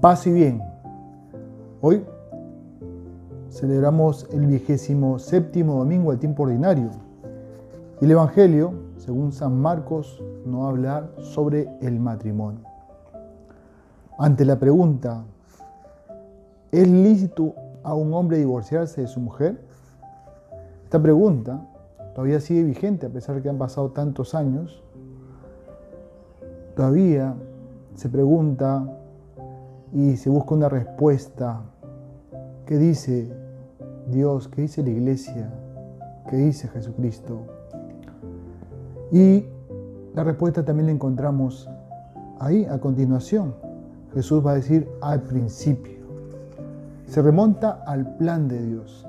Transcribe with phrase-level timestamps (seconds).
[0.00, 0.62] Paz y bien.
[1.80, 2.04] Hoy
[3.50, 6.90] celebramos el vigésimo séptimo domingo del tiempo ordinario.
[8.00, 12.60] Y el Evangelio, según San Marcos, nos va a hablar sobre el matrimonio.
[14.16, 15.24] Ante la pregunta,
[16.70, 19.60] ¿es lícito a un hombre divorciarse de su mujer?
[20.84, 21.66] Esta pregunta
[22.14, 24.80] todavía sigue vigente a pesar de que han pasado tantos años.
[26.76, 27.34] Todavía
[27.96, 28.97] se pregunta
[29.92, 31.62] y se busca una respuesta.
[32.66, 33.32] ¿Qué dice
[34.10, 34.48] Dios?
[34.48, 35.50] ¿Qué dice la iglesia?
[36.28, 37.40] ¿Qué dice Jesucristo?
[39.10, 39.46] Y
[40.14, 41.68] la respuesta también la encontramos
[42.38, 43.54] ahí a continuación.
[44.14, 45.98] Jesús va a decir al principio.
[47.06, 49.06] Se remonta al plan de Dios.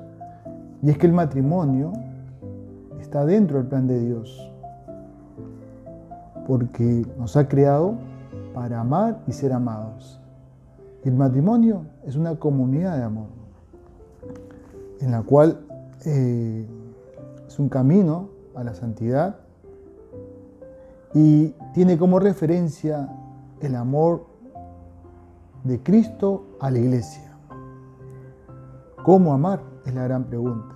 [0.82, 1.92] Y es que el matrimonio
[3.00, 4.50] está dentro del plan de Dios.
[6.46, 7.94] Porque nos ha creado
[8.54, 10.19] para amar y ser amados.
[11.04, 13.28] El matrimonio es una comunidad de amor,
[15.00, 15.60] en la cual
[16.04, 16.66] eh,
[17.46, 19.36] es un camino a la santidad
[21.14, 23.08] y tiene como referencia
[23.60, 24.26] el amor
[25.64, 27.32] de Cristo a la iglesia.
[29.02, 29.62] ¿Cómo amar?
[29.86, 30.74] Es la gran pregunta.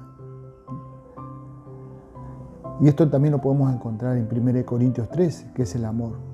[2.81, 6.34] Y esto también lo podemos encontrar en 1 Corintios 13, que es el amor.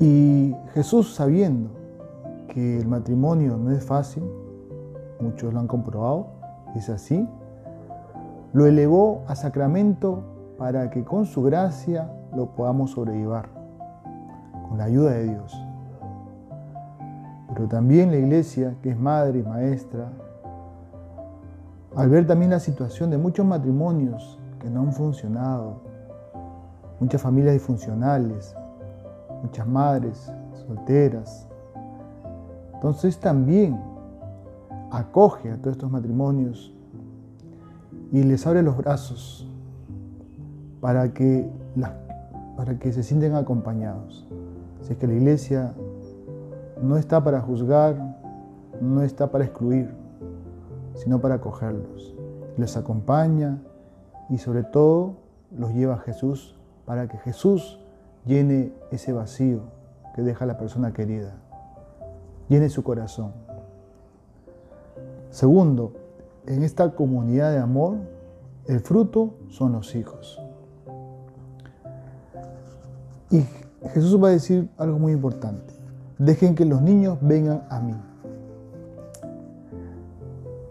[0.00, 1.70] Y Jesús sabiendo
[2.48, 4.22] que el matrimonio no es fácil,
[5.20, 6.28] muchos lo han comprobado,
[6.76, 7.28] es así,
[8.52, 10.22] lo elevó a sacramento
[10.56, 13.48] para que con su gracia lo podamos sobrellevar,
[14.68, 15.64] con la ayuda de Dios.
[17.52, 20.12] Pero también la iglesia, que es madre y maestra,
[21.96, 25.80] al ver también la situación de muchos matrimonios que no han funcionado,
[27.00, 28.54] muchas familias disfuncionales,
[29.42, 30.32] muchas madres
[30.66, 31.48] solteras.
[32.74, 33.80] Entonces también
[34.90, 36.72] acoge a todos estos matrimonios
[38.12, 39.46] y les abre los brazos
[40.80, 41.50] para que,
[42.56, 44.26] para que se sienten acompañados.
[44.82, 45.74] Si es que la iglesia
[46.80, 47.96] no está para juzgar,
[48.80, 49.92] no está para excluir,
[50.94, 52.14] sino para acogerlos.
[52.56, 53.58] Les acompaña
[54.28, 55.16] y sobre todo
[55.56, 57.80] los lleva a Jesús para que Jesús
[58.28, 59.60] llene ese vacío
[60.14, 61.32] que deja la persona querida,
[62.48, 63.32] llene su corazón.
[65.30, 65.94] Segundo,
[66.46, 67.96] en esta comunidad de amor,
[68.66, 70.40] el fruto son los hijos.
[73.30, 73.44] Y
[73.94, 75.72] Jesús va a decir algo muy importante.
[76.18, 77.94] Dejen que los niños vengan a mí.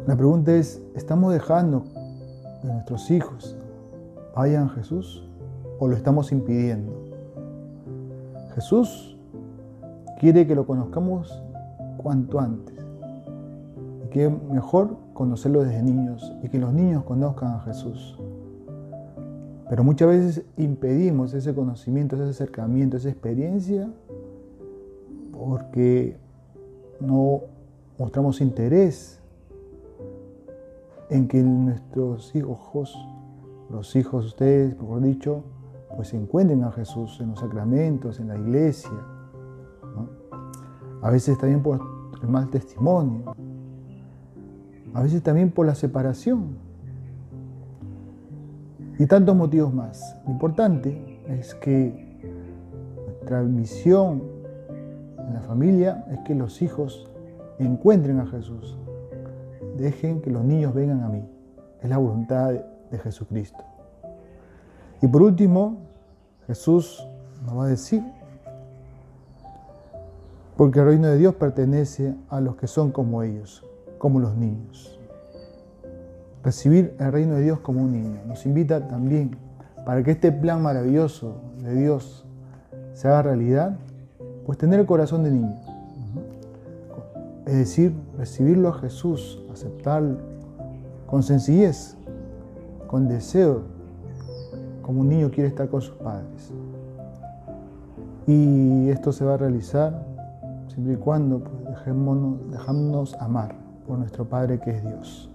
[0.06, 1.86] La pregunta es, ¿estamos dejando
[2.62, 3.58] que nuestros hijos
[4.36, 5.28] vayan a Jesús
[5.80, 7.07] o lo estamos impidiendo?
[8.58, 9.16] Jesús
[10.20, 11.44] quiere que lo conozcamos
[11.98, 12.76] cuanto antes.
[14.04, 18.18] Y que mejor conocerlo desde niños y que los niños conozcan a Jesús.
[19.70, 23.92] Pero muchas veces impedimos ese conocimiento, ese acercamiento, esa experiencia
[25.38, 26.18] porque
[27.00, 27.42] no
[28.00, 29.20] mostramos interés
[31.12, 32.98] en que nuestros hijos,
[33.70, 35.44] los hijos de ustedes, mejor dicho,
[35.96, 38.92] pues encuentren a Jesús en los sacramentos, en la iglesia.
[41.02, 41.80] A veces también por
[42.22, 43.34] el mal testimonio.
[44.94, 46.58] A veces también por la separación.
[49.00, 50.18] Y tantos motivos más.
[50.26, 52.08] Lo importante es que
[53.06, 54.24] nuestra misión
[55.20, 57.10] en la familia es que los hijos
[57.60, 58.78] encuentren a Jesús.
[59.78, 61.24] Dejen que los niños vengan a mí.
[61.82, 63.64] Es la voluntad de Jesucristo.
[65.02, 65.78] Y por último,
[66.48, 67.08] Jesús
[67.46, 68.04] nos va a decir,
[70.56, 73.64] porque el reino de Dios pertenece a los que son como ellos,
[74.00, 75.00] como los niños.
[76.44, 79.38] Recibir el reino de Dios como un niño nos invita también
[79.86, 82.26] para que este plan maravilloso de Dios
[82.94, 83.78] se haga realidad,
[84.46, 85.56] pues tener el corazón de niño.
[87.46, 90.18] Es decir, recibirlo a Jesús, aceptarlo
[91.06, 91.96] con sencillez,
[92.88, 93.77] con deseo
[94.88, 96.50] como un niño quiere estar con sus padres.
[98.26, 100.02] Y esto se va a realizar
[100.70, 103.54] siempre y cuando pues, amar
[103.86, 105.30] por nuestro Padre que es Dios.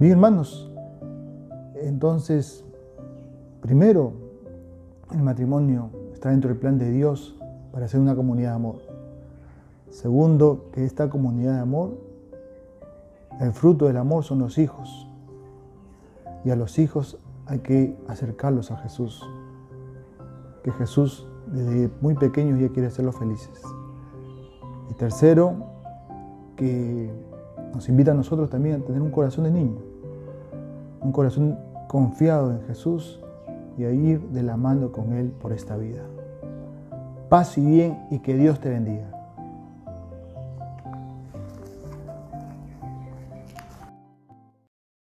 [0.00, 0.72] Bien, hermanos,
[1.74, 2.64] entonces,
[3.60, 4.14] primero,
[5.12, 7.36] el matrimonio está dentro del plan de Dios
[7.72, 8.76] para ser una comunidad de amor.
[9.90, 11.90] Segundo, que esta comunidad de amor,
[13.38, 15.06] el fruto del amor son los hijos.
[16.46, 19.22] Y a los hijos hay que acercarlos a Jesús.
[20.62, 23.62] Que Jesús desde muy pequeños ya quiere hacerlos felices.
[24.90, 25.54] Y tercero,
[26.56, 27.10] que
[27.74, 29.78] nos invita a nosotros también a tener un corazón de niño,
[31.00, 31.58] un corazón
[31.88, 33.20] confiado en Jesús
[33.78, 36.02] y a ir de la mano con Él por esta vida.
[37.28, 39.17] Paz y bien y que Dios te bendiga.